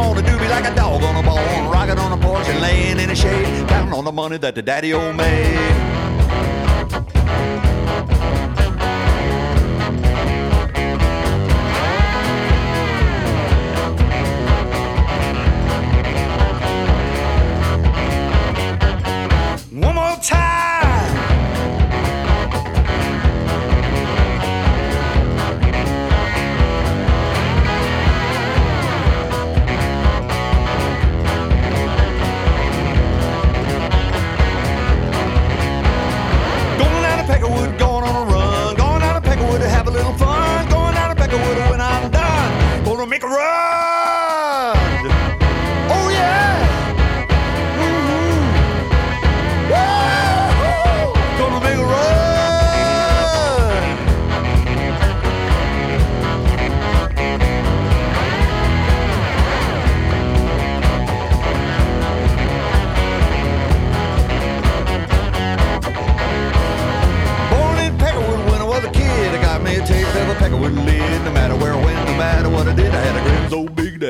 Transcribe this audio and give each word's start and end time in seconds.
on 0.00 0.18
a 0.18 0.22
doobie 0.22 0.50
like 0.50 0.64
a 0.70 0.74
dog 0.74 1.02
on 1.02 1.16
a 1.16 1.22
bone, 1.22 1.70
rocking 1.70 1.98
on 1.98 2.12
a 2.12 2.16
porch 2.16 2.48
and 2.48 2.60
laying 2.60 2.98
in 2.98 3.08
the 3.08 3.14
shade, 3.14 3.68
counting 3.68 3.94
on 3.94 4.04
the 4.04 4.12
money 4.12 4.38
that 4.38 4.54
the 4.54 4.62
daddy 4.62 4.92
old 4.92 5.16
made. 5.16 5.89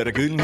good. 0.05 0.40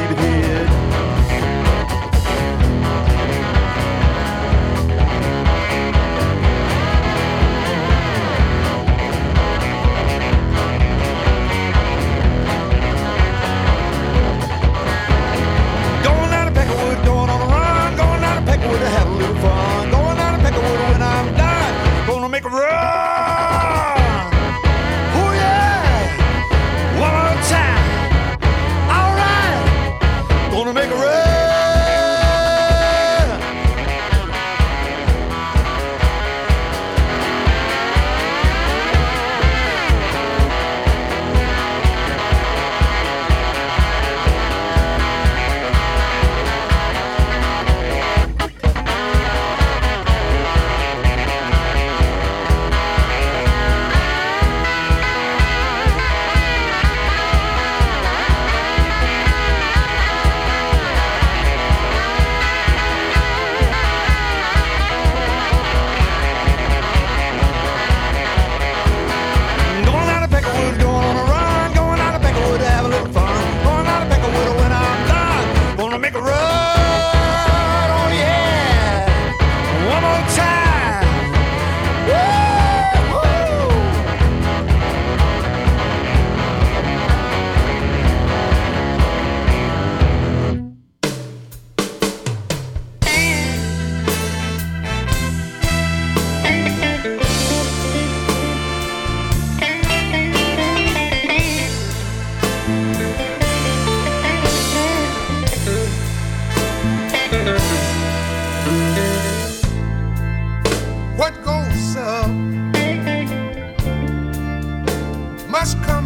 just 115.67 115.83
come 115.83 116.06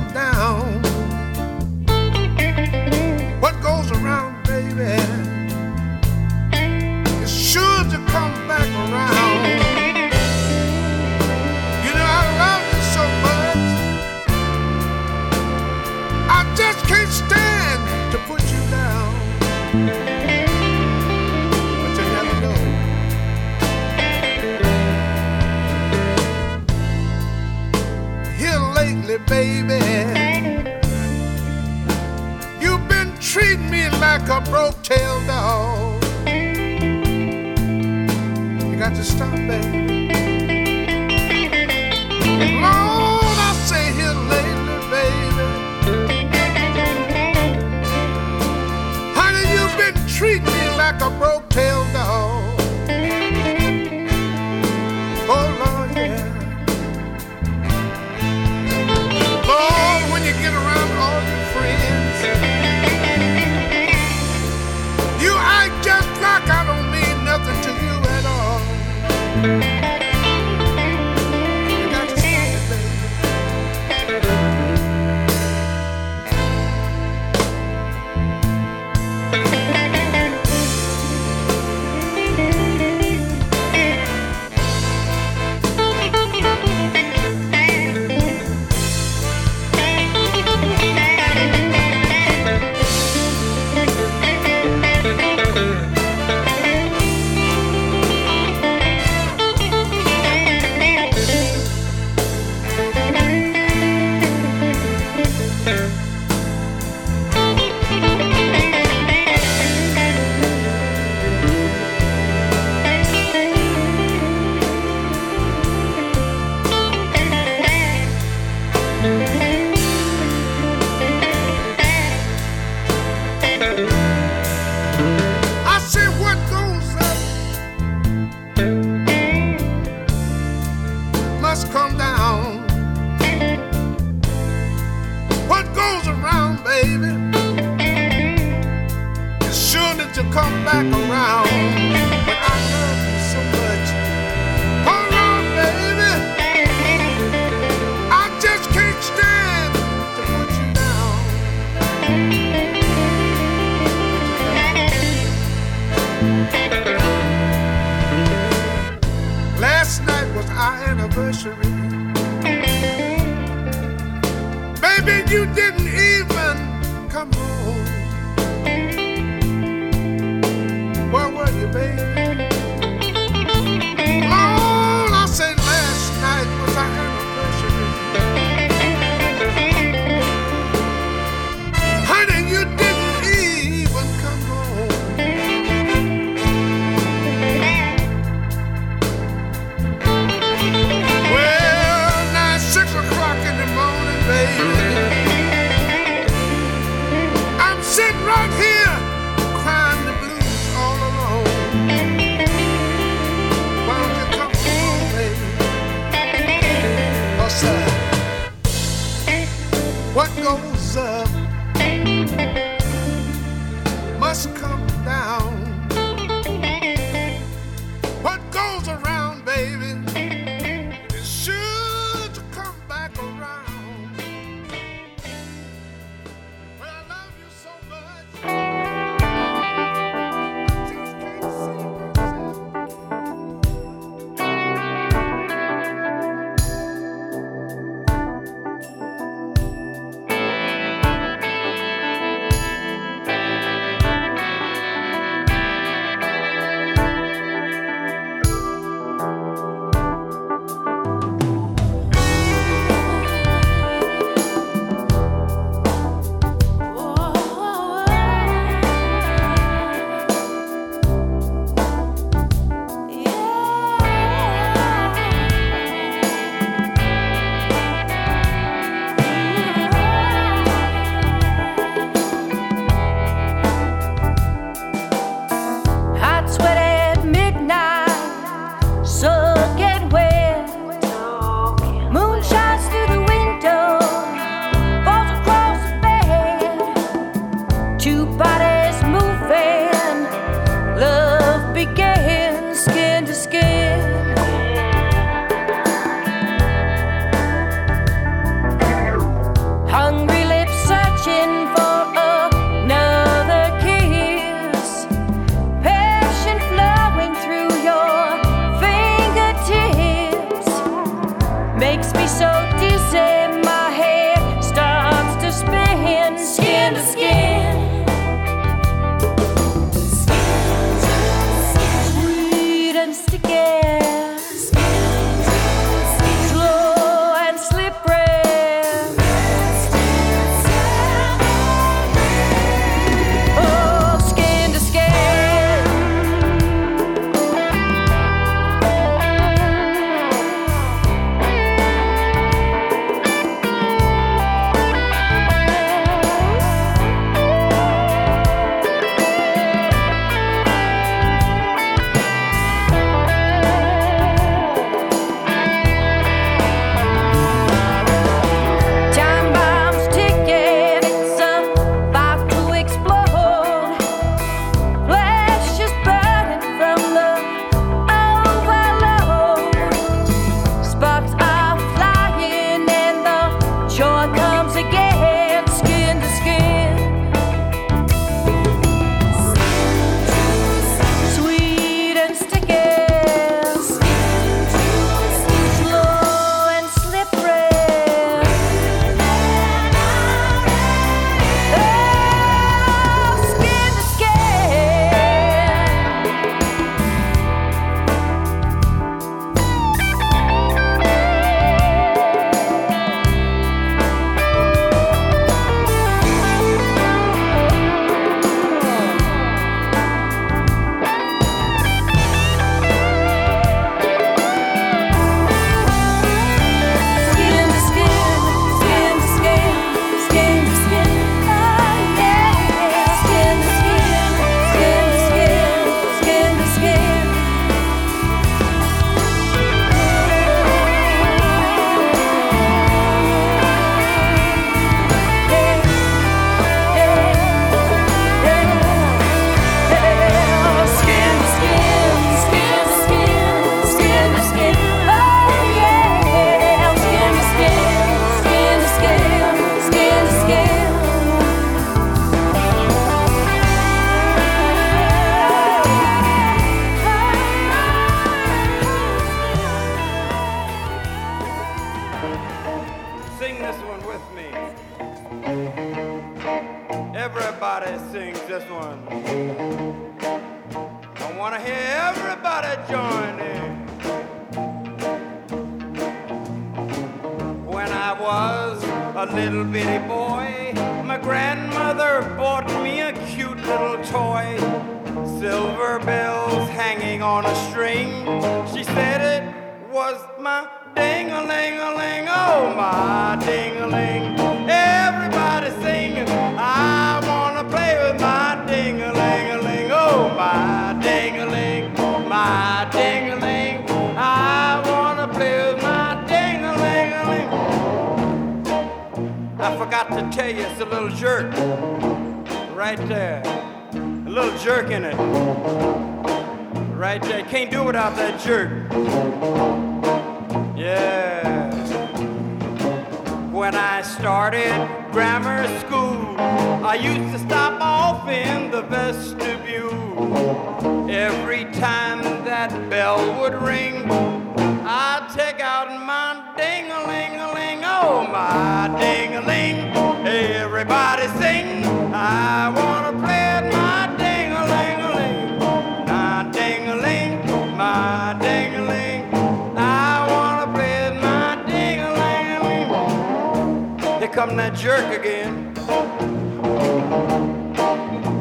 that 554.61 554.75
jerk 554.77 555.19
again. 555.19 555.75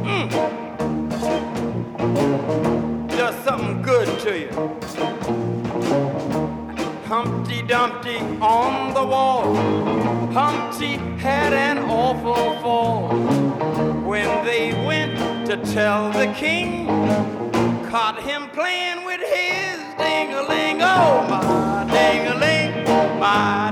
Mm. 0.03 0.29
Something 3.45 3.81
good 3.81 4.19
to 4.19 4.31
you. 4.37 4.51
Humpty 7.05 7.61
Dumpty 7.61 8.17
on 8.41 8.93
the 8.93 9.05
wall. 9.05 9.55
Humpty 10.33 10.97
had 11.17 11.53
an 11.53 11.77
awful 11.77 12.59
fall. 12.61 13.15
When 14.03 14.45
they 14.45 14.73
went 14.85 15.47
to 15.47 15.55
tell 15.73 16.11
the 16.11 16.27
king, 16.33 16.87
caught 17.89 18.21
him 18.21 18.49
playing 18.49 19.05
with 19.05 19.21
his 19.21 19.77
ding-a-ling. 19.97 20.81
Oh, 20.81 21.25
my 21.29 21.87
ding-a-ling, 21.89 22.83
my 23.19 23.68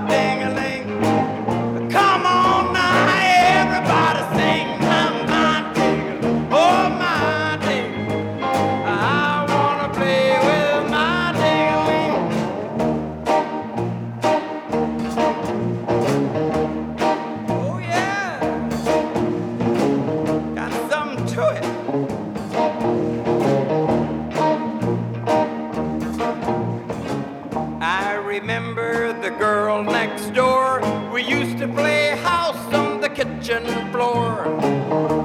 to 31.68 31.74
play 31.74 32.10
house 32.18 32.74
on 32.74 33.02
the 33.02 33.10
kitchen 33.10 33.66
floor. 33.92 34.46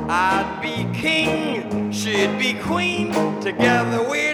I'd 0.08 0.61
be 0.62 0.87
king, 0.99 1.92
she'd 1.92 2.38
be 2.38 2.54
queen. 2.54 3.12
Together 3.40 4.08
we'd 4.08 4.31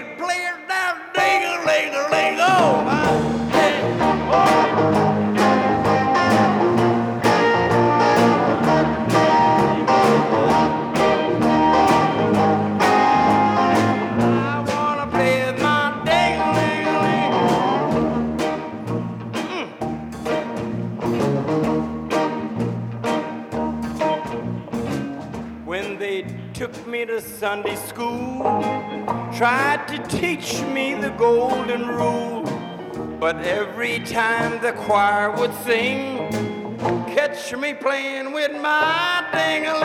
to 29.89 29.97
teach 30.07 30.61
me 30.65 30.95
the 30.95 31.09
golden 31.11 31.89
rule, 31.89 32.43
but 33.19 33.37
every 33.37 34.01
time 34.01 34.61
the 34.61 34.73
choir 34.73 35.31
would 35.35 35.55
sing, 35.65 36.29
catch 37.07 37.57
me 37.57 37.73
playing 37.73 38.33
with 38.35 38.53
my 38.53 39.27
ding-a-ling, 39.33 39.78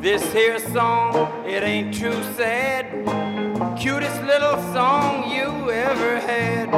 This 0.00 0.32
here 0.32 0.58
song, 0.58 1.14
it 1.46 1.62
ain't 1.62 1.92
too 1.92 2.14
sad. 2.34 2.86
Cutest 3.78 4.22
little 4.22 4.56
song 4.72 5.30
you 5.30 5.70
ever 5.70 6.18
had. 6.18 6.72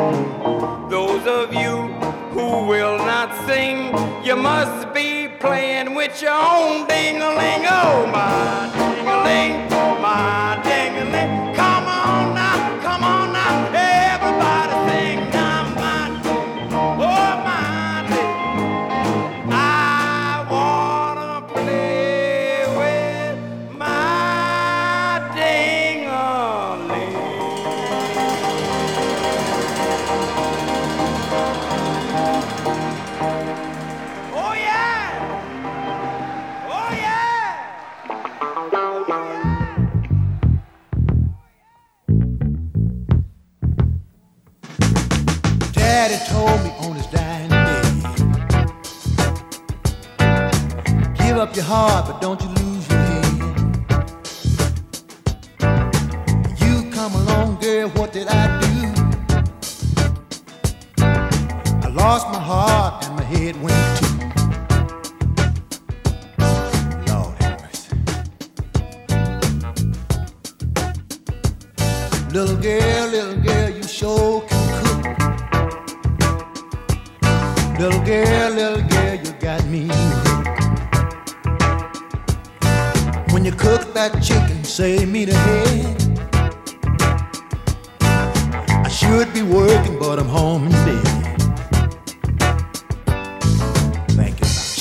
Those 0.90 1.24
of 1.28 1.54
you 1.54 1.76
who 2.34 2.66
will 2.66 2.98
not 2.98 3.46
sing, 3.46 3.94
you 4.24 4.34
must 4.34 4.92
be 4.92 5.28
playing 5.38 5.94
with 5.94 6.20
your 6.20 6.32
own 6.32 6.88
ding-a-ling. 6.88 7.64
Oh, 7.64 8.10
my 8.12 8.68
ding-a-ling, 8.74 9.70
my 10.02 10.60
ding-a-ling. 10.64 11.21
don't 52.22 52.40
you 52.40 52.48
lose 52.50 52.88
your 52.88 53.00
head. 53.00 53.26
You 56.62 56.88
come 56.92 57.14
along, 57.16 57.58
girl, 57.60 57.88
what 57.96 58.12
did 58.12 58.28
I 58.28 58.60
do? 58.60 58.92
I 61.82 61.88
lost 61.88 62.28
my 62.28 62.38
heart 62.38 63.04
and 63.06 63.16
my 63.16 63.24
head 63.24 63.60
went 63.60 63.98
too. 63.98 64.18
Lord. 67.08 67.36
Little 72.32 72.56
girl, 72.56 73.08
little 73.08 73.38
girl, 73.42 73.68
you 73.68 73.82
sure 73.82 74.42
can 74.42 74.62
cook. 74.84 75.18
Little 77.80 78.02
girl, 78.04 78.50
little 78.52 78.82
girl, 78.88 79.14
you 79.16 79.32
got 79.40 79.64
me. 79.66 80.31
You 83.52 83.58
cook 83.58 83.92
that 83.94 84.22
chicken, 84.22 84.64
save 84.64 85.08
me 85.08 85.24
the 85.24 85.34
head. 85.34 86.02
I 88.84 88.88
should 88.88 89.32
be 89.34 89.42
working, 89.42 89.98
but 89.98 90.18
I'm 90.18 90.28
home 90.28 90.66
in 90.66 90.72
bed. 90.72 91.04
Thinking 94.08 94.48
about 94.48 94.76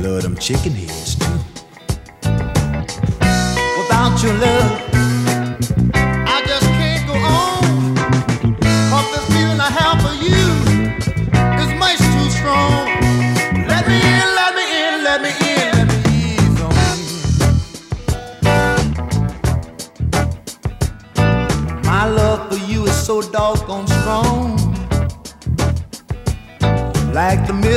Love 0.02 0.24
them 0.24 0.36
chicken 0.38 0.74
heads 0.74 1.05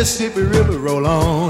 Mississippi 0.08 0.40
River 0.40 0.78
roll 0.78 1.06
on 1.06 1.06
on. 1.06 1.47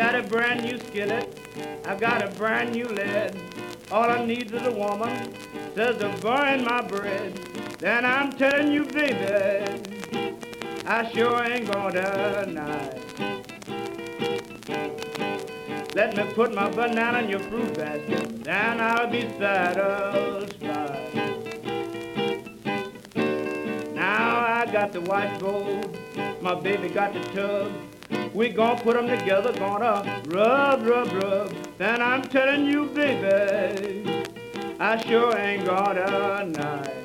Got 0.00 0.14
a 0.14 0.22
brand 0.22 0.62
new 0.62 0.78
skillet. 0.78 1.28
I've 1.84 2.00
got 2.00 2.22
a 2.22 2.28
brand 2.38 2.72
new 2.72 2.86
lid. 2.86 3.36
All 3.92 4.08
I 4.08 4.24
need 4.24 4.50
is 4.50 4.62
a 4.62 4.72
woman 4.72 5.34
says 5.74 5.98
to 5.98 6.08
burn 6.22 6.64
my 6.64 6.80
bread. 6.80 7.34
Then 7.78 8.06
I'm 8.06 8.32
telling 8.32 8.72
you, 8.72 8.86
baby, 8.86 9.82
I 10.86 11.06
sure 11.12 11.44
ain't 11.44 11.70
gonna 11.70 12.46
deny. 12.46 12.98
Let 15.94 16.16
me 16.16 16.24
put 16.32 16.54
my 16.54 16.70
banana 16.70 17.18
in 17.18 17.28
your 17.28 17.40
fruit 17.40 17.74
basket, 17.74 18.42
then 18.42 18.80
I'll 18.80 19.10
be 19.10 19.28
satisfied. 19.38 21.10
Now 23.94 24.46
I 24.60 24.66
got 24.72 24.94
the 24.94 25.02
washboard, 25.02 25.94
my 26.40 26.54
baby 26.54 26.88
got 26.88 27.12
the 27.12 27.20
tub. 27.34 27.70
We 28.32 28.48
gonna 28.50 28.80
put 28.80 28.96
'em 28.96 29.08
together, 29.08 29.52
gonna 29.52 30.22
rub, 30.28 30.86
rub, 30.86 31.12
rub. 31.22 31.52
And 31.80 32.02
I'm 32.02 32.22
telling 32.22 32.66
you, 32.66 32.86
baby, 32.86 34.24
I 34.78 34.96
sure 35.02 35.36
ain't 35.36 35.64
gonna 35.66 36.44
deny. 36.44 37.00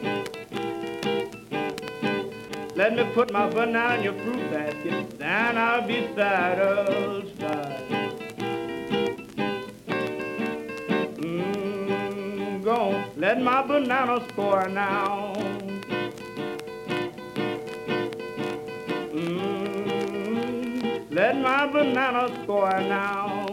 Let 2.76 2.96
me 2.96 3.06
put 3.14 3.32
my 3.32 3.50
banana 3.50 3.96
in 3.96 4.04
your 4.04 4.14
fruit 4.14 4.52
basket, 4.52 5.18
then 5.18 5.58
I'll 5.58 5.88
be 5.88 6.08
satisfied. 6.16 7.82
Mmm, 11.18 12.64
go 12.64 13.04
let 13.18 13.42
my 13.42 13.62
banana 13.64 14.20
spoil 14.30 14.70
now. 14.70 15.55
Let 21.16 21.38
my 21.38 21.66
banana 21.66 22.28
spoil 22.44 22.82
now. 22.90 23.48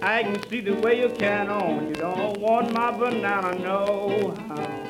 I 0.00 0.22
can 0.22 0.48
see 0.48 0.62
the 0.62 0.74
way 0.76 0.98
you 0.98 1.10
can 1.10 1.50
on. 1.50 1.88
You 1.88 1.94
don't 1.94 2.40
want 2.40 2.72
my 2.72 2.90
banana, 2.90 3.54
no 3.58 4.34
how. 4.48 4.82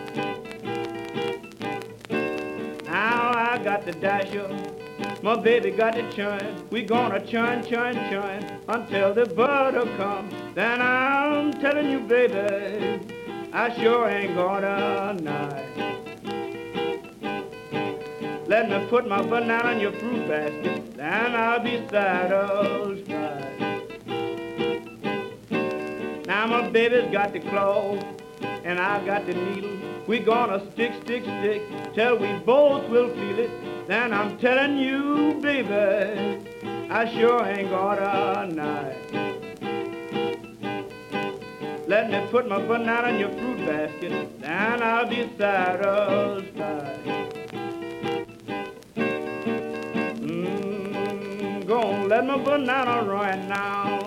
Now 2.84 3.32
I 3.34 3.58
got 3.64 3.84
the 3.84 3.90
dasher. 3.90 4.48
My 5.20 5.34
baby 5.34 5.72
got 5.72 5.94
the 5.94 6.08
churn. 6.12 6.68
We 6.70 6.84
gonna 6.84 7.18
churn, 7.26 7.64
churn, 7.66 7.94
churn 8.08 8.60
until 8.68 9.12
the 9.12 9.26
butter 9.26 9.86
comes. 9.96 10.32
Then 10.54 10.80
I'm 10.80 11.52
telling 11.54 11.90
you, 11.90 11.98
baby, 11.98 13.00
I 13.52 13.74
sure 13.74 14.08
ain't 14.08 14.36
gonna 14.36 15.14
deny. 15.16 16.01
Let 18.52 18.68
me 18.68 18.86
put 18.90 19.08
my 19.08 19.22
banana 19.22 19.70
in 19.70 19.80
your 19.80 19.92
fruit 19.92 20.28
basket, 20.28 20.94
then 20.94 21.34
I'll 21.34 21.60
be 21.60 21.82
satisfied. 21.88 23.06
Now 26.26 26.46
my 26.48 26.68
baby's 26.68 27.10
got 27.10 27.32
the 27.32 27.40
claw, 27.40 27.96
and 28.62 28.78
I've 28.78 29.06
got 29.06 29.24
the 29.24 29.32
needle. 29.32 29.70
We 30.06 30.18
gonna 30.18 30.70
stick, 30.72 30.92
stick, 31.02 31.22
stick 31.22 31.62
till 31.94 32.18
we 32.18 32.30
both 32.40 32.90
will 32.90 33.08
feel 33.14 33.38
it. 33.38 33.88
Then 33.88 34.12
I'm 34.12 34.36
telling 34.36 34.76
you, 34.76 35.38
baby, 35.40 36.44
I 36.90 37.10
sure 37.10 37.46
ain't 37.46 37.70
gonna 37.70 38.48
deny. 38.50 38.94
Let 41.86 42.10
me 42.10 42.26
put 42.30 42.46
my 42.46 42.60
banana 42.60 43.08
in 43.14 43.18
your 43.18 43.30
fruit 43.30 43.64
basket, 43.66 44.42
then 44.42 44.82
I'll 44.82 45.08
be 45.08 45.26
satisfied. 45.38 47.31
Let 52.22 52.38
my 52.38 52.44
banana 52.44 53.02
right 53.04 53.48
now. 53.48 53.98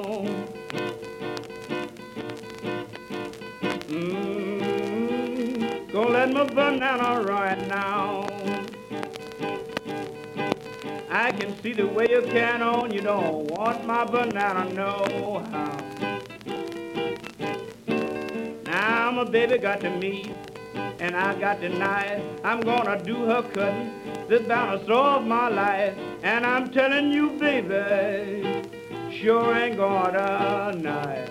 Mmm, 3.89 5.93
let 5.93 6.31
my 6.31 6.43
banana 6.45 7.21
run 7.23 7.67
now. 7.67 8.25
I 11.09 11.31
can 11.31 11.61
see 11.61 11.73
the 11.73 11.87
way 11.87 12.07
you 12.09 12.21
can 12.21 12.61
on, 12.61 12.91
you 12.91 13.01
don't 13.01 13.47
want 13.47 13.85
my 13.85 14.05
banana, 14.05 14.73
no 14.73 15.43
how. 15.51 15.77
Now 18.65 19.11
my 19.11 19.25
baby 19.25 19.57
got 19.57 19.81
the 19.81 19.89
meat, 19.89 20.31
and 20.99 21.15
I 21.15 21.39
got 21.39 21.61
the 21.61 21.69
knife. 21.69 22.23
I'm 22.43 22.61
gonna 22.61 23.01
do 23.03 23.25
her 23.25 23.43
cutting, 23.53 23.91
this 24.27 24.41
bound 24.47 24.85
solve 24.87 25.25
my 25.25 25.49
life. 25.49 25.95
And 26.23 26.45
I'm 26.45 26.71
telling 26.71 27.11
you, 27.11 27.31
baby, 27.31 28.63
sure 29.11 29.55
ain't 29.55 29.77
gonna 29.77 30.71
deny. 30.73 31.25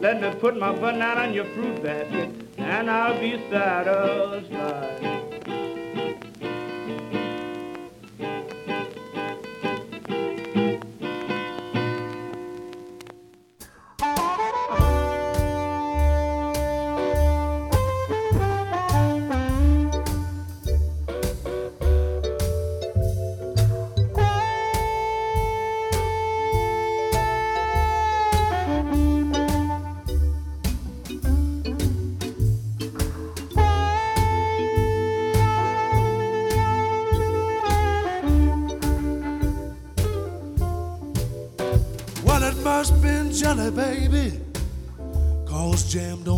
Let 0.00 0.20
me 0.20 0.30
put 0.38 0.56
my 0.58 0.72
banana 0.72 1.28
in 1.28 1.34
your 1.34 1.46
fruit 1.46 1.82
basket, 1.82 2.30
and 2.58 2.90
I'll 2.90 3.18
be 3.18 3.42
satisfied. 3.50 5.23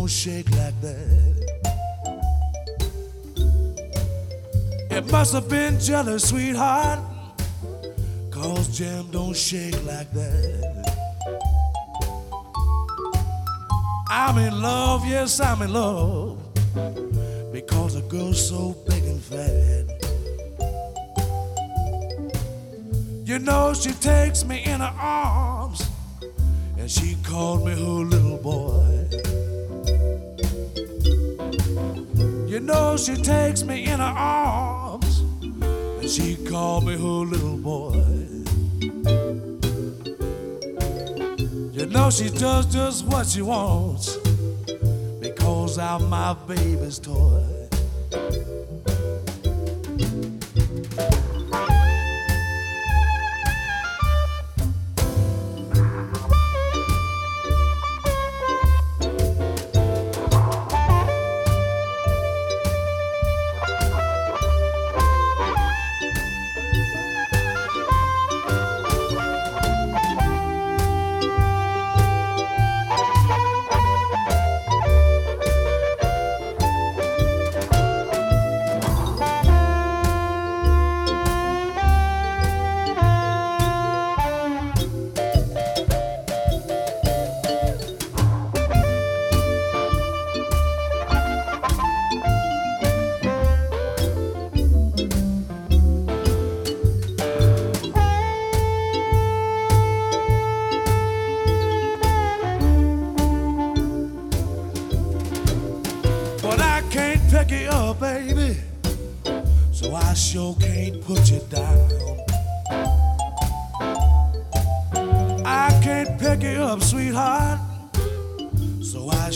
Don't 0.07 0.13
shake 0.13 0.49
like 0.51 0.79
that. 0.79 1.35
It 4.89 5.11
must 5.11 5.33
have 5.33 5.49
been 5.49 5.77
jealous, 5.81 6.29
sweetheart. 6.29 6.99
Cause 8.31 8.69
jam 8.69 9.11
don't 9.11 9.35
shake 9.35 9.75
like 9.83 10.09
that. 10.13 10.95
I'm 14.09 14.37
in 14.37 14.61
love, 14.61 15.05
yes, 15.05 15.41
I'm 15.41 15.61
in 15.61 15.73
love. 15.73 16.37
Because 17.51 17.95
a 17.95 18.01
girl's 18.03 18.47
so 18.47 18.77
big 18.87 19.03
and 19.03 19.21
fat. 19.21 19.87
You 23.25 23.39
know, 23.39 23.73
she 23.73 23.91
takes 23.91 24.45
me 24.45 24.63
in 24.63 24.79
her 24.79 24.95
arms 24.97 25.85
and 26.77 26.89
she 26.89 27.17
called 27.23 27.65
me 27.65 27.73
her 27.73 28.05
Know, 32.67 32.97
she 32.97 33.15
takes 33.15 33.63
me 33.63 33.85
in 33.85 34.01
her 34.01 34.03
arms 34.03 35.21
and 35.41 36.09
she 36.09 36.35
called 36.35 36.83
me 36.85 36.97
her 36.97 37.23
little 37.23 37.55
boy. 37.55 37.93
You 41.71 41.85
know, 41.85 42.09
she 42.09 42.29
does 42.29 42.65
just 42.65 43.05
what 43.05 43.25
she 43.27 43.41
wants 43.41 44.17
because 45.21 45.79
I'm 45.79 46.09
my 46.09 46.33
baby's 46.45 46.99
toy. 46.99 47.56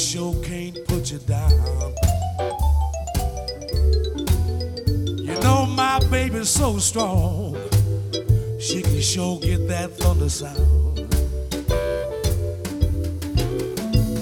Sure 0.01 0.35
can't 0.43 0.77
put 0.87 1.11
you 1.11 1.19
down. 1.19 1.51
You 5.17 5.39
know 5.41 5.65
my 5.65 5.99
baby's 6.09 6.49
so 6.49 6.79
strong. 6.79 7.55
She 8.59 8.81
can 8.81 9.01
sure 9.01 9.39
get 9.39 9.67
that 9.67 9.91
thunder 9.91 10.29
sound. 10.29 10.59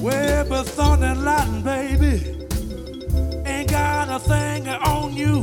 Well, 0.01 0.45
but 0.49 0.63
thunder 0.65 1.05
and 1.07 1.23
lightning, 1.23 1.63
baby 1.63 2.39
ain't 3.45 3.69
got 3.69 4.09
a 4.09 4.19
thing 4.19 4.67
on 4.67 5.15
you. 5.15 5.35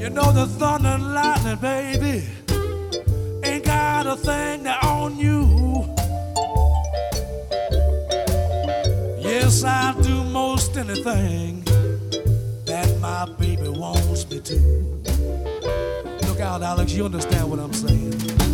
You 0.00 0.10
know 0.10 0.32
the 0.32 0.46
thunder 0.46 0.88
and 0.88 1.14
lightning, 1.14 1.56
baby, 1.56 2.26
ain't 3.42 3.64
got 3.64 4.06
a 4.06 4.16
thing 4.16 4.66
on 4.66 5.18
you. 5.18 5.63
Yes, 9.64 9.96
I 9.96 10.02
do 10.02 10.24
most 10.24 10.76
anything 10.76 11.64
that 12.66 12.98
my 13.00 13.24
baby 13.38 13.68
wants 13.68 14.28
me 14.30 14.40
to. 14.40 14.56
Look 16.28 16.40
out, 16.40 16.62
Alex, 16.62 16.92
you 16.92 17.06
understand 17.06 17.48
what 17.50 17.58
I'm 17.58 17.72
saying. 17.72 18.53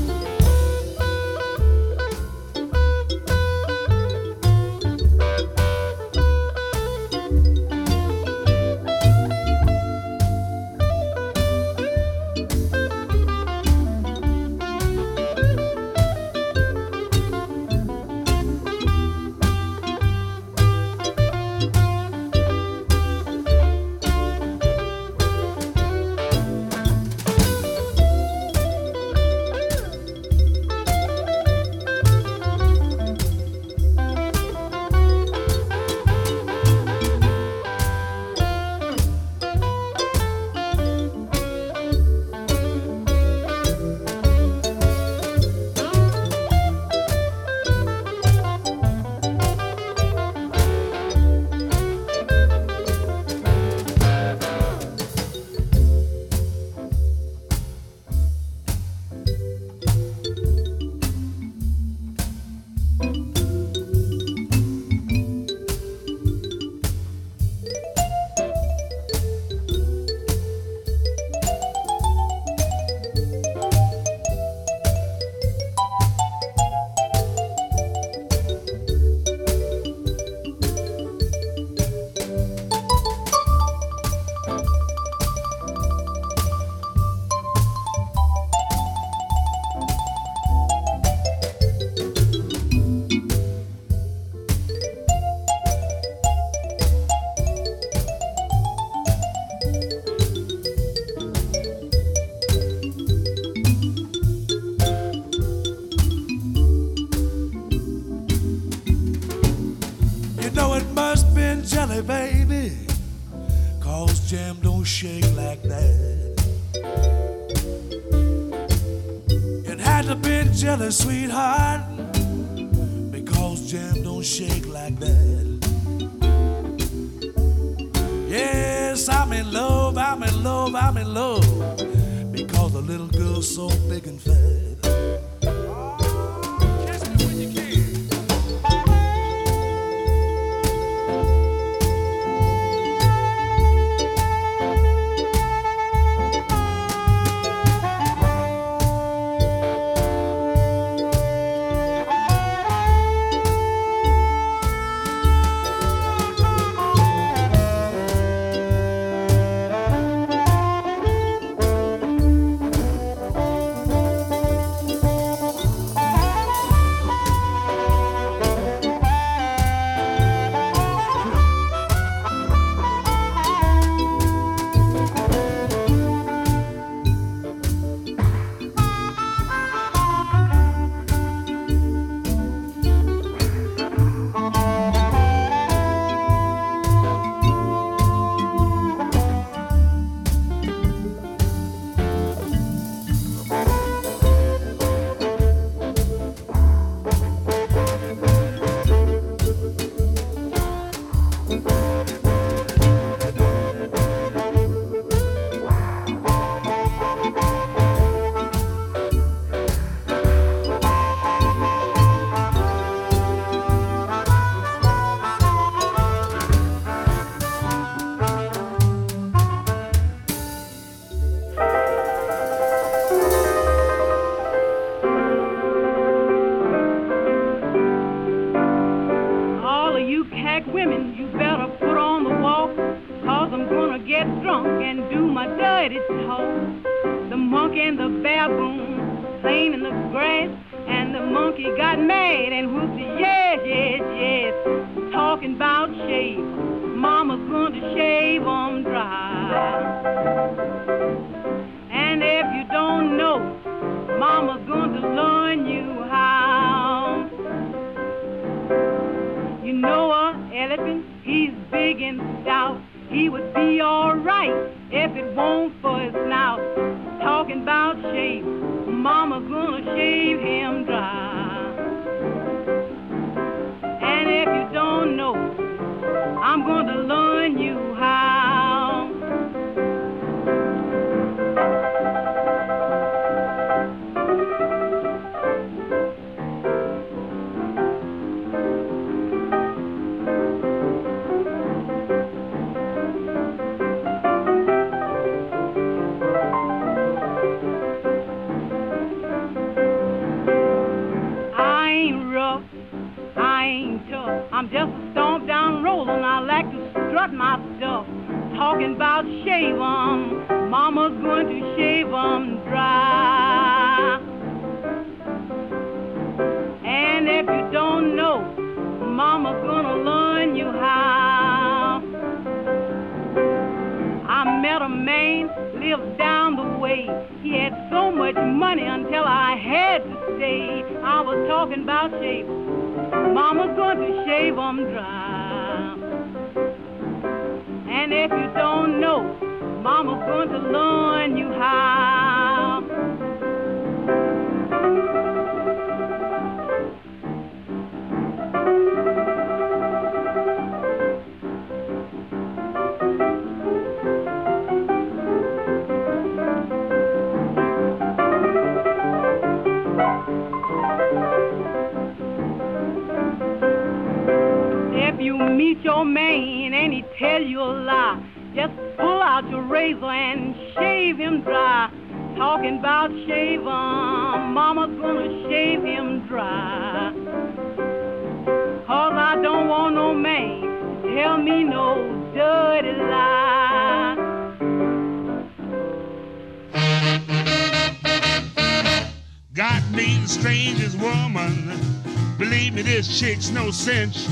Chick's 393.40 393.50
no 393.50 393.70
cinch. 393.70 394.26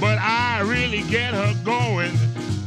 But 0.00 0.18
I 0.18 0.60
really 0.60 1.02
get 1.10 1.34
her 1.34 1.54
going 1.64 2.12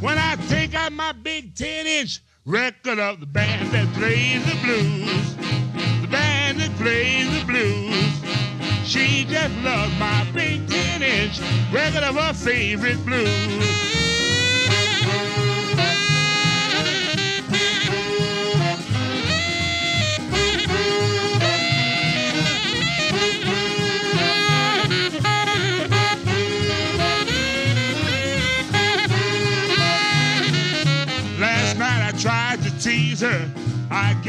when 0.02 0.18
I 0.18 0.36
take 0.48 0.76
out 0.76 0.92
my 0.92 1.12
big 1.12 1.56
10 1.56 1.88
inch 1.88 2.22
record 2.46 3.00
of 3.00 3.20
the 3.20 3.26
band 3.26 3.72
that 3.72 3.88
plays 3.94 4.44
the 4.46 4.58
blues. 4.64 5.36
The 6.02 6.08
band 6.08 6.60
that 6.60 6.76
plays 6.78 7.28
the 7.40 7.46
blues. 7.46 8.88
She 8.88 9.26
just 9.26 9.56
loves 9.58 9.98
my 10.00 10.28
big 10.34 10.68
10 10.68 11.04
inch 11.04 11.40
record 11.72 12.04
of 12.04 12.16
her 12.16 12.34
favorite 12.34 13.04
blues. 13.06 13.99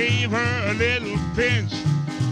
Gave 0.00 0.30
her 0.30 0.70
a 0.70 0.72
little 0.72 1.18
pinch. 1.36 1.74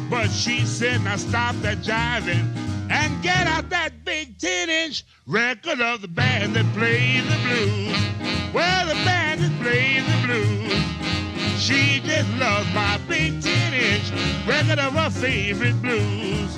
But 0.09 0.29
she 0.29 0.65
said, 0.65 1.03
now 1.05 1.17
stop 1.17 1.55
that 1.57 1.79
jiving 1.79 2.47
and 2.89 3.23
get 3.23 3.47
out 3.47 3.69
that 3.69 4.07
big 4.07 4.39
10 4.39 4.71
inch 4.71 5.05
record 5.27 5.79
of 5.79 6.01
the 6.01 6.09
band 6.09 6.57
that 6.57 6.65
plays 6.73 7.25
the 7.29 7.39
blues. 7.45 8.55
Well, 8.55 8.87
the 8.87 8.95
band 9.05 9.43
that 9.43 9.55
plays 9.61 10.03
the 10.13 10.19
blues. 10.27 11.61
She 11.61 12.01
just 12.01 12.31
loves 12.39 12.73
my 12.73 12.99
big 13.07 13.43
10 13.43 13.75
inch 13.75 14.13
record 14.47 14.79
of 14.79 14.95
her 14.95 15.11
favorite 15.11 15.79
blues. 15.83 16.51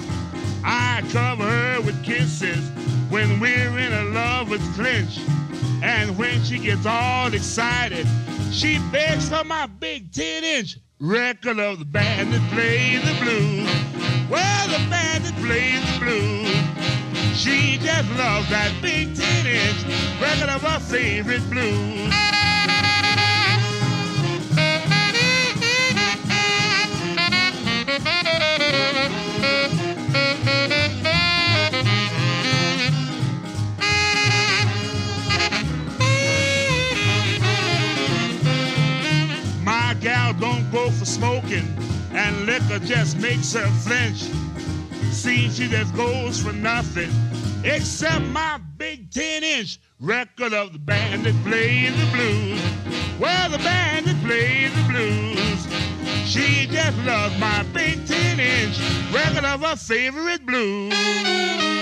I 0.63 1.03
cover 1.11 1.43
her 1.43 1.81
with 1.81 2.05
kisses 2.05 2.71
when 3.09 3.41
we're 3.41 3.79
in 3.81 3.93
a 3.93 4.05
lover's 4.15 4.67
clinch. 4.77 5.19
And 5.83 6.17
when 6.17 6.45
she 6.45 6.61
gets 6.61 6.87
all 6.87 7.35
excited, 7.35 8.07
she 8.53 8.79
begs 8.93 9.29
for 9.29 9.43
my 9.43 9.67
big 9.67 10.13
10 10.13 10.45
inch 10.45 10.77
record 11.01 11.59
of 11.59 11.79
the 11.79 11.85
band 11.87 12.31
that 12.33 12.53
plays 12.53 13.01
the 13.03 13.15
blues. 13.25 13.67
Well, 14.31 14.69
the 14.69 14.79
band 14.91 15.25
that 15.25 15.35
plays 15.37 15.81
the 15.93 15.99
blues. 16.05 17.37
She 17.37 17.79
just 17.79 18.09
loves 18.19 18.51
that 18.51 18.71
big 18.83 19.17
10 19.17 19.47
inch 19.47 19.85
record 20.21 20.51
of 20.51 20.61
her 20.63 20.79
favorite 20.79 21.49
blues. 21.51 22.13
gal 40.01 40.33
don't 40.35 40.71
go 40.73 40.91
for 40.91 41.05
smoking, 41.05 41.67
and 42.13 42.47
liquor 42.47 42.79
just 42.81 43.19
makes 43.19 43.53
her 43.53 43.67
flinch. 43.85 44.23
See, 45.13 45.51
she 45.51 45.69
just 45.69 45.95
goes 45.95 46.43
for 46.43 46.53
nothing 46.53 47.11
except 47.65 48.25
my 48.27 48.59
big 48.77 49.11
10 49.11 49.43
inch 49.43 49.79
record 50.01 50.55
of 50.55 50.73
the 50.73 50.79
band 50.79 51.25
that 51.25 51.35
plays 51.45 51.93
the 51.99 52.17
blues. 52.17 52.61
Well, 53.21 53.51
the 53.51 53.59
band 53.59 54.07
that 54.07 54.23
plays 54.25 54.75
the 54.75 54.89
blues. 54.89 55.67
She 56.27 56.67
just 56.67 56.97
loves 57.05 57.39
my 57.39 57.63
big 57.75 58.07
10 58.07 58.41
inch 58.41 58.79
record 59.13 59.45
of 59.45 59.61
her 59.61 59.77
favorite 59.77 60.47
blues. 60.47 61.80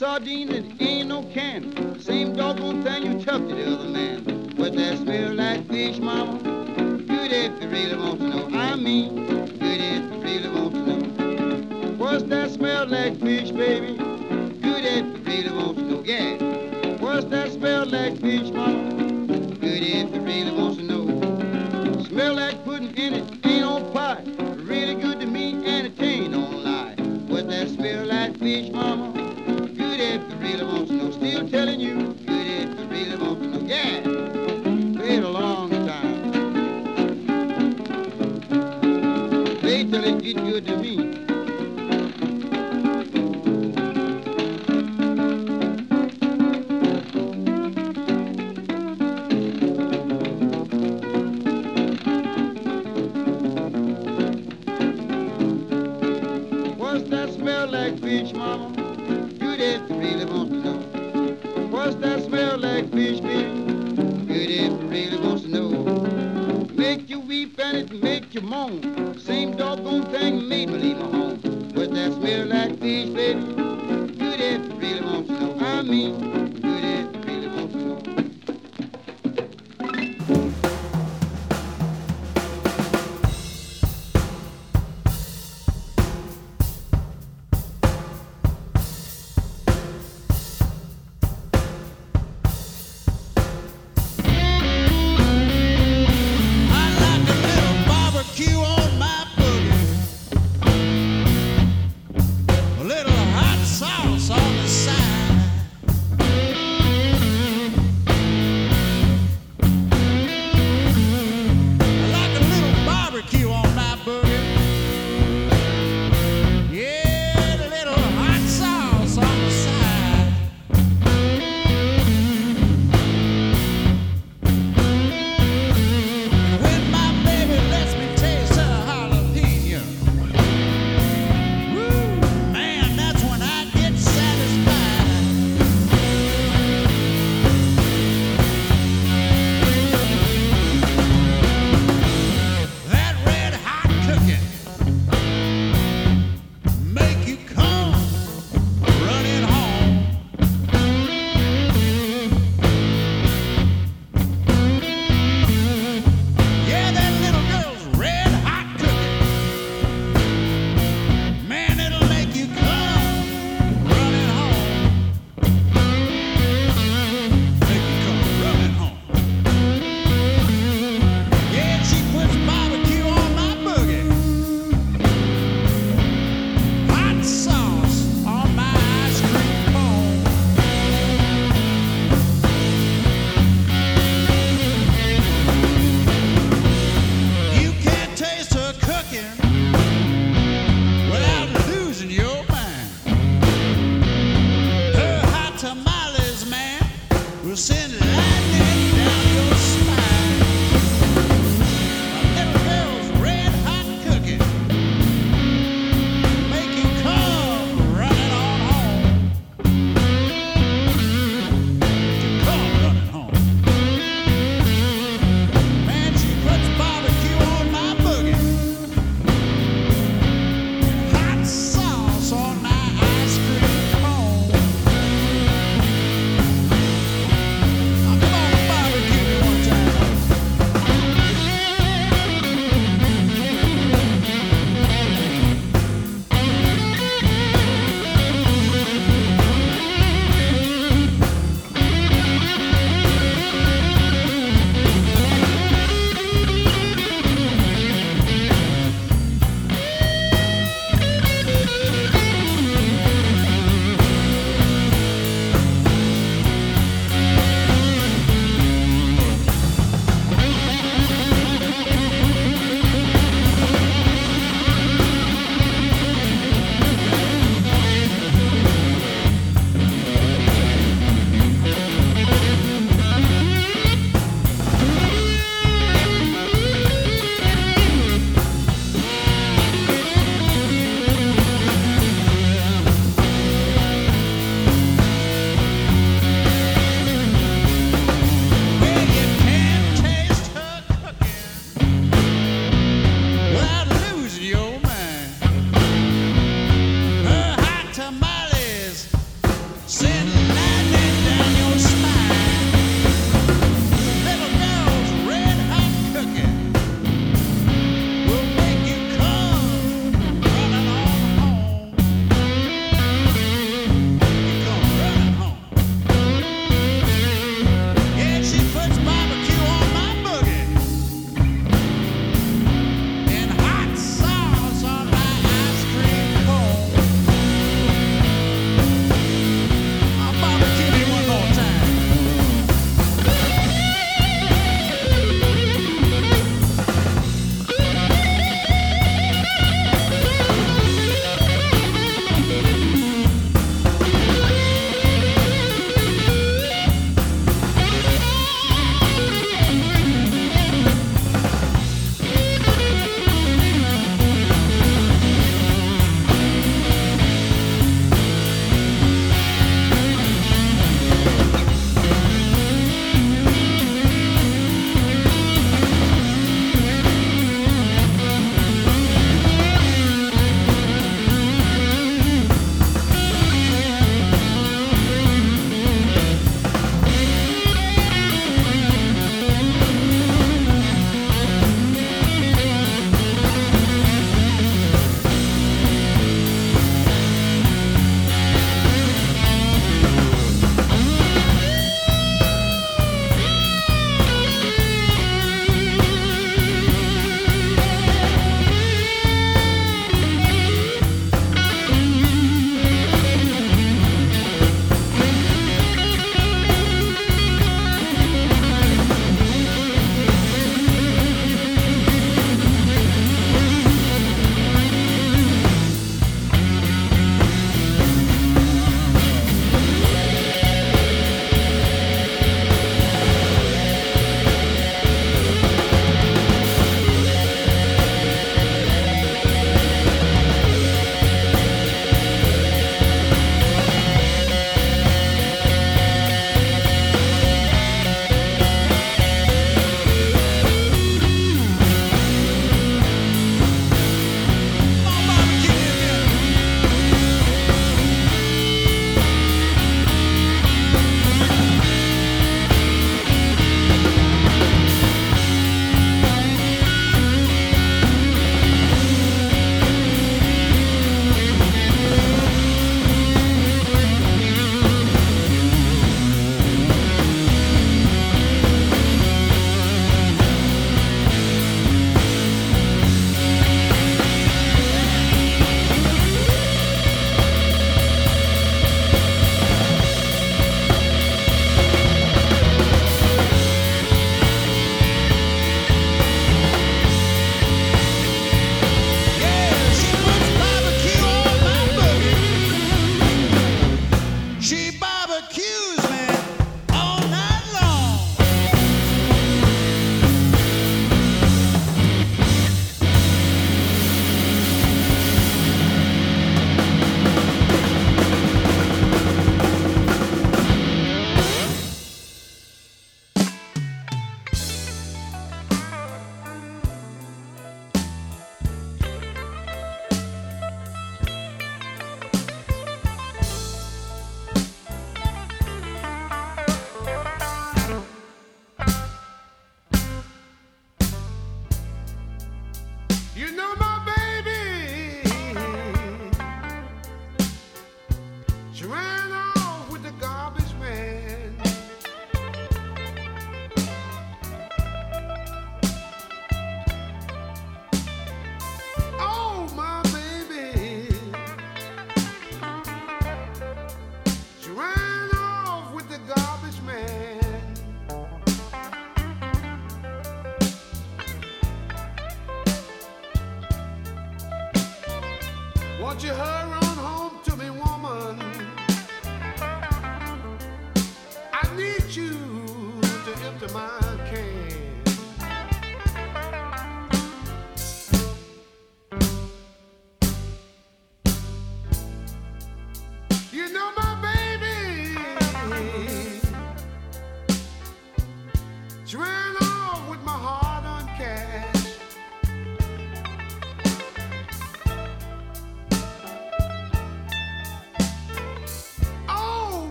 sardine 0.00 0.50
and 0.50 0.80
ain't 0.80 1.08
no 1.08 1.22
can. 1.24 2.00
Same 2.00 2.34
doggone 2.34 2.82
thing 2.82 3.02
you 3.02 3.22
chucked 3.22 3.50
to 3.50 3.54
the 3.54 3.66
other 3.66 3.84
man. 3.84 4.50
But 4.56 4.72
that 4.72 4.96
smell 4.96 5.34
like 5.34 5.68
fish, 5.68 5.98
mama. 5.98 6.38
Good 7.06 7.30
if 7.32 7.62
you 7.62 7.68
really 7.68 7.96
want 7.96 8.18
to 8.20 8.28
know. 8.28 8.48
I 8.58 8.76
mean, 8.76 9.26
good 9.26 9.58
if 9.62 10.02
you 10.10 10.22
really 10.22 10.48
want 10.48 10.72
to 10.72 10.86
know. 10.86 11.94
What's 11.98 12.22
that 12.24 12.50
smell 12.50 12.86
like 12.86 13.20
fish, 13.20 13.50
baby? 13.50 14.09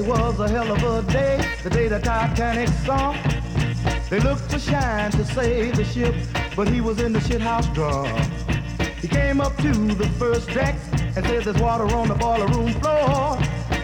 8th 0.00 0.08
of 0.08 0.08
May 0.08 0.08
was 0.08 0.40
a 0.40 0.48
hell 0.48 0.72
of 0.72 0.82
a 0.82 1.12
day, 1.12 1.56
the 1.62 1.70
day 1.70 1.88
the 1.88 1.98
Titanic 1.98 2.68
sunk. 2.68 3.16
They 4.08 4.20
looked 4.20 4.50
for 4.50 4.58
Shine 4.58 5.10
to 5.12 5.24
save 5.24 5.76
the 5.76 5.84
ship, 5.84 6.14
but 6.56 6.68
he 6.68 6.80
was 6.80 7.00
in 7.00 7.12
the 7.12 7.20
shit 7.20 7.40
house 7.40 7.66
drunk. 7.68 8.08
He 9.00 9.08
came 9.08 9.40
up 9.40 9.56
to 9.58 9.72
the 9.72 10.08
first 10.18 10.48
deck 10.52 10.76
and 11.16 11.24
said 11.26 11.44
there's 11.44 11.60
water 11.60 11.84
on 11.94 12.08
the 12.08 12.14
boiler 12.14 12.46
room 12.48 12.72
floor. 12.80 13.38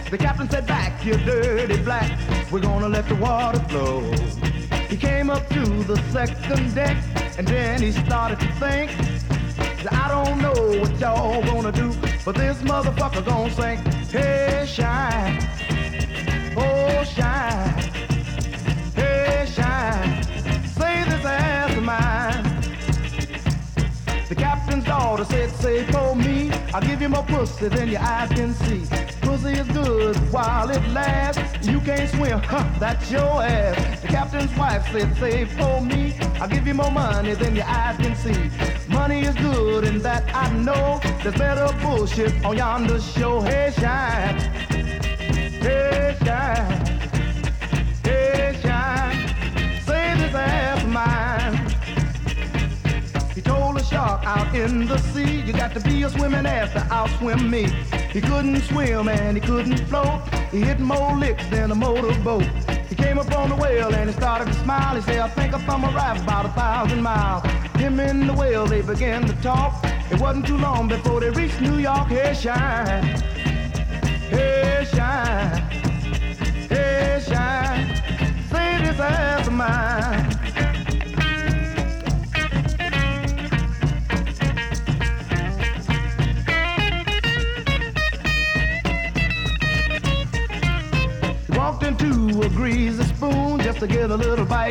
The 0.09 0.17
captain 0.17 0.49
said, 0.49 0.65
back, 0.67 1.05
you 1.05 1.17
dirty 1.17 1.77
black, 1.83 2.17
we're 2.51 2.61
gonna 2.61 2.89
let 2.89 3.07
the 3.07 3.15
water 3.15 3.59
flow. 3.69 4.01
He 4.89 4.97
came 4.97 5.29
up 5.29 5.47
to 5.49 5.83
the 5.83 5.97
second 6.11 6.73
deck 6.75 6.97
and 7.37 7.47
then 7.47 7.81
he 7.81 7.91
started 7.91 8.39
to 8.39 8.51
think. 8.53 8.91
I 9.91 10.07
don't 10.09 10.41
know 10.41 10.79
what 10.79 10.99
y'all 10.99 11.43
gonna 11.43 11.71
do, 11.71 11.93
but 12.25 12.35
this 12.35 12.57
motherfucker 12.61 13.25
gonna 13.25 13.53
sing, 13.53 13.77
hey, 14.09 14.65
shine, 14.67 15.39
daughter 25.17 25.33
said, 25.33 25.51
say 25.55 25.83
for 25.91 26.15
me, 26.15 26.51
I'll 26.73 26.81
give 26.81 27.01
you 27.01 27.09
more 27.09 27.23
pussy 27.23 27.67
than 27.69 27.89
your 27.89 28.01
eyes 28.01 28.29
can 28.29 28.53
see. 28.53 28.83
Pussy 29.21 29.53
is 29.53 29.67
good 29.69 30.15
while 30.31 30.69
it 30.69 30.87
lasts. 30.89 31.67
You 31.67 31.79
can't 31.81 32.09
swim, 32.09 32.39
huh, 32.39 32.69
that's 32.79 33.11
your 33.11 33.41
ass. 33.41 34.01
The 34.01 34.07
captain's 34.09 34.55
wife 34.55 34.87
said, 34.91 35.15
say 35.17 35.45
for 35.45 35.81
me, 35.81 36.15
I'll 36.39 36.47
give 36.47 36.67
you 36.67 36.75
more 36.75 36.91
money 36.91 37.33
than 37.33 37.55
your 37.55 37.65
eyes 37.65 37.97
can 37.97 38.15
see. 38.15 38.51
Money 38.89 39.21
is 39.21 39.35
good 39.35 39.85
and 39.85 40.01
that 40.01 40.23
I 40.35 40.51
know. 40.51 40.99
There's 41.23 41.35
better 41.35 41.75
bullshit 41.79 42.45
on 42.45 42.57
yonder 42.57 43.01
show. 43.01 43.41
Hey, 43.41 43.73
shine. 43.75 44.37
Hey, 45.61 46.15
shine. 46.23 46.76
Out 54.27 54.53
in 54.53 54.85
the 54.85 54.97
sea, 54.97 55.39
you 55.39 55.53
got 55.53 55.73
to 55.73 55.79
be 55.79 56.03
a 56.03 56.09
swimming 56.09 56.45
ass 56.45 56.73
to 56.73 56.79
outswim 56.93 57.49
me. 57.49 57.63
He 58.11 58.19
couldn't 58.19 58.59
swim 58.63 59.07
and 59.07 59.37
he 59.37 59.41
couldn't 59.41 59.77
float. 59.87 60.21
He 60.51 60.59
hit 60.59 60.81
more 60.81 61.15
licks 61.15 61.47
than 61.47 61.71
a 61.71 61.75
motorboat. 61.75 62.43
He 62.89 62.95
came 62.95 63.17
up 63.19 63.31
on 63.33 63.47
the 63.47 63.55
whale 63.55 63.93
and 63.95 64.09
he 64.09 64.13
started 64.13 64.47
to 64.47 64.53
smile. 64.55 64.95
He 64.95 65.01
said, 65.01 65.19
I 65.19 65.29
think 65.29 65.53
I 65.53 65.59
found 65.65 65.83
my 65.83 65.95
raft 65.95 66.23
about 66.23 66.45
a 66.45 66.49
thousand 66.49 67.01
miles. 67.01 67.43
Him 67.77 68.01
and 68.01 68.27
the 68.27 68.33
whale, 68.33 68.67
they 68.67 68.81
began 68.81 69.25
to 69.27 69.33
talk. 69.41 69.81
It 70.11 70.19
wasn't 70.19 70.45
too 70.45 70.57
long 70.57 70.89
before 70.89 71.21
they 71.21 71.29
reached 71.29 71.61
New 71.61 71.77
York. 71.77 72.09
Hey, 72.09 72.33
shine. 72.33 73.03
Hey, 74.35 74.85
shine. 74.93 75.61
Hey, 76.67 77.23
shine. 77.25 77.95
Say 78.51 78.69
this 78.83 78.99
ass 78.99 79.47
of 79.47 79.53
mine. 79.53 80.36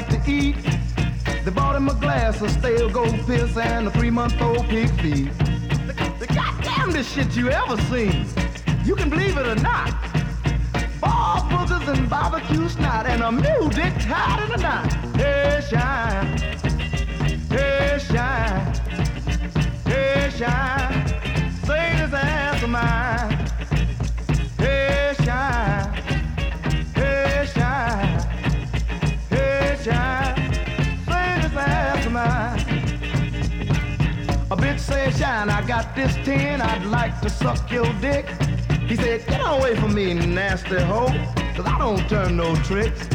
To 0.02 0.30
eat. 0.30 0.56
They 1.44 1.50
bought 1.50 1.74
him 1.74 1.88
a 1.88 1.94
glass 1.94 2.42
of 2.42 2.50
stale 2.50 2.90
gold 2.90 3.18
piss 3.26 3.56
and 3.56 3.86
a 3.86 3.90
three-month-old 3.90 4.68
pig 4.68 4.90
feed. 5.00 5.32
The, 5.86 5.94
the 6.18 6.26
goddamnedest 6.26 7.14
shit 7.14 7.34
you 7.34 7.48
ever 7.50 7.76
seen. 7.84 8.26
You 8.84 8.94
can 8.94 9.08
believe 9.08 9.38
it 9.38 9.46
or 9.46 9.54
not. 9.54 9.90
Ball 11.00 11.40
boogers 11.48 11.88
and 11.88 12.10
barbecue 12.10 12.68
snot 12.68 13.06
and 13.06 13.22
a 13.22 13.32
mule 13.32 13.68
dick 13.70 13.94
tied 14.00 14.44
in 14.44 14.52
a 14.52 14.62
knot. 14.62 14.92
Hey, 15.16 15.62
shine. 15.68 16.38
Hey, 17.48 17.98
shine. 17.98 18.74
Hey, 19.86 20.30
shine. 20.36 21.08
Say 21.64 21.96
this 21.96 22.12
ass 22.12 22.62
of 22.62 22.68
mine. 22.68 23.35
Said, 34.86 35.16
Shine, 35.16 35.50
I 35.50 35.66
got 35.66 35.96
this 35.96 36.14
tin, 36.24 36.60
I'd 36.60 36.86
like 36.86 37.20
to 37.22 37.28
suck 37.28 37.70
your 37.70 37.92
dick. 37.94 38.26
He 38.86 38.94
said, 38.94 39.26
Get 39.26 39.40
away 39.40 39.74
from 39.76 39.94
me, 39.94 40.14
nasty 40.14 40.80
hoe, 40.80 41.08
cause 41.54 41.66
I 41.66 41.76
don't 41.78 42.08
turn 42.08 42.36
no 42.36 42.54
tricks. 42.56 43.08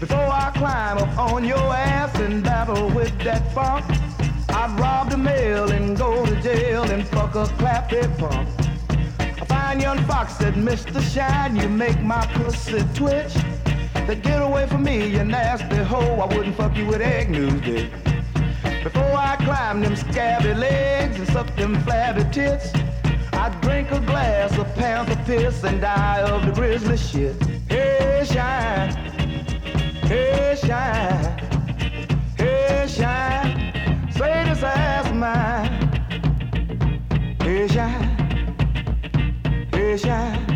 Before 0.00 0.30
I 0.42 0.50
climb 0.54 0.98
up 0.98 1.18
on 1.18 1.44
your 1.44 1.66
ass 1.74 2.18
and 2.18 2.42
battle 2.42 2.88
with 2.90 3.16
that 3.20 3.52
funk, 3.52 3.84
I'd 4.48 4.78
rob 4.80 5.10
the 5.10 5.18
mail 5.18 5.70
and 5.70 5.96
go 5.96 6.24
to 6.24 6.40
jail 6.40 6.84
and 6.84 7.06
fuck 7.08 7.34
a 7.34 7.44
clappy 7.58 8.06
punk. 8.18 8.48
A 9.40 9.44
fine 9.44 9.80
young 9.80 9.98
fox 10.06 10.38
said, 10.38 10.54
Mr. 10.54 11.00
Shine, 11.12 11.56
you 11.56 11.68
make 11.68 12.00
my 12.00 12.24
pussy 12.38 12.82
twitch. 12.94 13.34
Then 14.06 14.20
get 14.22 14.40
away 14.40 14.66
from 14.66 14.84
me, 14.84 15.08
you 15.08 15.24
nasty 15.24 15.76
hoe, 15.76 16.20
I 16.20 16.26
wouldn't 16.34 16.56
fuck 16.56 16.74
you 16.74 16.86
with 16.86 17.02
egg 17.02 17.28
news 17.30 17.60
dick. 17.60 18.05
Before 18.86 19.16
I 19.16 19.34
climb 19.34 19.80
them 19.80 19.96
scabby 19.96 20.54
legs 20.54 21.18
and 21.18 21.26
suck 21.30 21.52
them 21.56 21.74
flabby 21.82 22.22
tits, 22.30 22.72
I'd 23.32 23.60
drink 23.60 23.90
a 23.90 23.98
glass 23.98 24.56
of 24.56 24.72
panther 24.76 25.20
piss 25.26 25.64
and 25.64 25.80
die 25.80 26.20
of 26.20 26.46
the 26.46 26.52
grizzly 26.52 26.96
shit. 26.96 27.34
Hey, 27.68 28.24
shine. 28.24 28.92
Hey, 30.06 30.56
shine. 30.64 31.36
Hey, 32.38 32.86
shine. 32.88 34.08
Say 34.12 34.44
this 34.44 34.62
ass 34.62 35.10
of 35.10 35.16
mine. 35.16 35.72
Hey, 37.42 37.66
shine. 37.66 38.16
Hey, 39.72 39.96
shine. 39.96 40.55